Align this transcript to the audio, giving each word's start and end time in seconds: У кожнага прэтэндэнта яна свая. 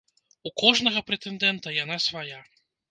У 0.49 0.51
кожнага 0.61 1.03
прэтэндэнта 1.11 1.79
яна 1.83 2.03
свая. 2.11 2.45